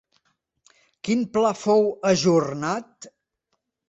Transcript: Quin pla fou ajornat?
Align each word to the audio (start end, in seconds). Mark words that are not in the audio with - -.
Quin 1.07 1.19
pla 1.35 1.51
fou 1.63 1.85
ajornat? 2.13 3.09